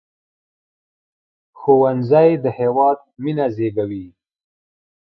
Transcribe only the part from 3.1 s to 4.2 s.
مينه زیږوي